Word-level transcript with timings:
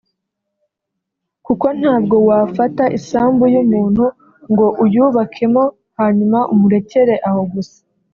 kuko 1.45 1.65
ntwabwo 1.77 2.15
wafata 2.29 2.83
isambu 2.97 3.43
y’umuntu 3.53 4.03
ngo 4.51 4.67
uyubakemo 4.83 5.63
hanyuma 5.99 6.39
umurekere 6.53 7.15
aho 7.27 7.41
gusa 7.53 7.79